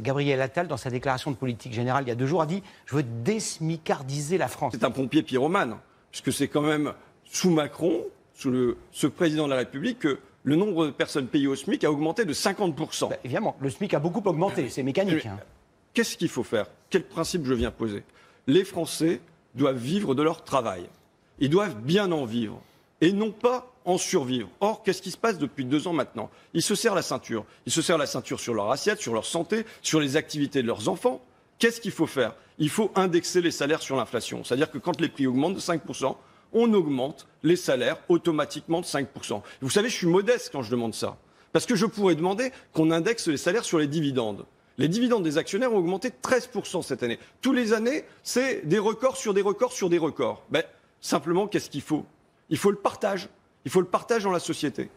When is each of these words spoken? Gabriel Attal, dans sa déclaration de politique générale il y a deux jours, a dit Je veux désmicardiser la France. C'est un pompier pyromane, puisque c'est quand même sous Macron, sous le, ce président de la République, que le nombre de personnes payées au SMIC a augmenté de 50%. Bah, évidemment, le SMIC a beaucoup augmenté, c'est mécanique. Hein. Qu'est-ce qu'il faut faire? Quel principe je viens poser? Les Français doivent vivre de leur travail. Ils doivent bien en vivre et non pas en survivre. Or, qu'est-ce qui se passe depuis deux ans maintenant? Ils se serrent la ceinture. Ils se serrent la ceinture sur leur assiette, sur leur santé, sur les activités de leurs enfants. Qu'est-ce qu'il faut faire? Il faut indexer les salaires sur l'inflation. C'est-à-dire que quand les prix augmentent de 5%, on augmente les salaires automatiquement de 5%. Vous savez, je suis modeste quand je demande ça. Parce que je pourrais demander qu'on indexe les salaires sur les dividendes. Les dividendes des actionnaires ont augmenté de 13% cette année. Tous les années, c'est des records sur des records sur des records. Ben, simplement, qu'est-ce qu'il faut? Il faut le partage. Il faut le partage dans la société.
Gabriel 0.00 0.40
Attal, 0.40 0.68
dans 0.68 0.76
sa 0.76 0.90
déclaration 0.90 1.30
de 1.30 1.36
politique 1.36 1.72
générale 1.72 2.04
il 2.04 2.08
y 2.08 2.12
a 2.12 2.14
deux 2.14 2.26
jours, 2.26 2.42
a 2.42 2.46
dit 2.46 2.62
Je 2.86 2.96
veux 2.96 3.02
désmicardiser 3.02 4.38
la 4.38 4.48
France. 4.48 4.72
C'est 4.74 4.84
un 4.84 4.90
pompier 4.90 5.22
pyromane, 5.22 5.76
puisque 6.10 6.32
c'est 6.32 6.48
quand 6.48 6.62
même 6.62 6.92
sous 7.24 7.50
Macron, 7.50 8.04
sous 8.34 8.50
le, 8.50 8.76
ce 8.92 9.06
président 9.06 9.44
de 9.44 9.50
la 9.50 9.56
République, 9.56 10.00
que 10.00 10.18
le 10.44 10.56
nombre 10.56 10.86
de 10.86 10.90
personnes 10.90 11.26
payées 11.26 11.46
au 11.46 11.56
SMIC 11.56 11.84
a 11.84 11.90
augmenté 11.90 12.24
de 12.24 12.32
50%. 12.32 13.10
Bah, 13.10 13.16
évidemment, 13.24 13.56
le 13.60 13.70
SMIC 13.70 13.94
a 13.94 13.98
beaucoup 13.98 14.26
augmenté, 14.26 14.68
c'est 14.70 14.82
mécanique. 14.82 15.26
Hein. 15.26 15.38
Qu'est-ce 15.94 16.16
qu'il 16.16 16.28
faut 16.28 16.44
faire? 16.44 16.66
Quel 16.90 17.04
principe 17.04 17.44
je 17.44 17.54
viens 17.54 17.70
poser? 17.70 18.04
Les 18.46 18.64
Français 18.64 19.20
doivent 19.54 19.76
vivre 19.76 20.14
de 20.14 20.22
leur 20.22 20.44
travail. 20.44 20.84
Ils 21.38 21.50
doivent 21.50 21.80
bien 21.80 22.10
en 22.12 22.24
vivre 22.24 22.60
et 23.00 23.12
non 23.12 23.30
pas 23.30 23.72
en 23.88 23.96
survivre. 23.96 24.50
Or, 24.60 24.82
qu'est-ce 24.82 25.00
qui 25.00 25.10
se 25.10 25.16
passe 25.16 25.38
depuis 25.38 25.64
deux 25.64 25.88
ans 25.88 25.94
maintenant? 25.94 26.30
Ils 26.52 26.62
se 26.62 26.74
serrent 26.74 26.94
la 26.94 27.02
ceinture. 27.02 27.46
Ils 27.64 27.72
se 27.72 27.80
serrent 27.80 27.98
la 27.98 28.06
ceinture 28.06 28.38
sur 28.38 28.52
leur 28.52 28.70
assiette, 28.70 29.00
sur 29.00 29.14
leur 29.14 29.24
santé, 29.24 29.64
sur 29.80 29.98
les 29.98 30.16
activités 30.16 30.60
de 30.60 30.66
leurs 30.66 30.90
enfants. 30.90 31.24
Qu'est-ce 31.58 31.80
qu'il 31.80 31.90
faut 31.90 32.06
faire? 32.06 32.34
Il 32.58 32.68
faut 32.68 32.92
indexer 32.94 33.40
les 33.40 33.50
salaires 33.50 33.80
sur 33.80 33.96
l'inflation. 33.96 34.44
C'est-à-dire 34.44 34.70
que 34.70 34.76
quand 34.76 35.00
les 35.00 35.08
prix 35.08 35.26
augmentent 35.26 35.54
de 35.54 35.60
5%, 35.60 36.16
on 36.52 36.74
augmente 36.74 37.26
les 37.42 37.56
salaires 37.56 37.96
automatiquement 38.10 38.82
de 38.82 38.86
5%. 38.86 39.40
Vous 39.62 39.70
savez, 39.70 39.88
je 39.88 39.94
suis 39.94 40.06
modeste 40.06 40.50
quand 40.52 40.62
je 40.62 40.70
demande 40.70 40.94
ça. 40.94 41.16
Parce 41.52 41.64
que 41.64 41.74
je 41.74 41.86
pourrais 41.86 42.14
demander 42.14 42.52
qu'on 42.74 42.90
indexe 42.90 43.26
les 43.26 43.38
salaires 43.38 43.64
sur 43.64 43.78
les 43.78 43.86
dividendes. 43.86 44.44
Les 44.76 44.88
dividendes 44.88 45.24
des 45.24 45.38
actionnaires 45.38 45.72
ont 45.72 45.78
augmenté 45.78 46.10
de 46.10 46.14
13% 46.22 46.82
cette 46.82 47.02
année. 47.02 47.18
Tous 47.40 47.54
les 47.54 47.72
années, 47.72 48.04
c'est 48.22 48.66
des 48.66 48.78
records 48.78 49.16
sur 49.16 49.32
des 49.32 49.42
records 49.42 49.72
sur 49.72 49.88
des 49.88 49.98
records. 49.98 50.44
Ben, 50.50 50.62
simplement, 51.00 51.46
qu'est-ce 51.46 51.70
qu'il 51.70 51.80
faut? 51.80 52.04
Il 52.50 52.58
faut 52.58 52.70
le 52.70 52.76
partage. 52.76 53.30
Il 53.68 53.70
faut 53.70 53.82
le 53.82 53.86
partage 53.86 54.22
dans 54.22 54.30
la 54.30 54.40
société. 54.40 54.88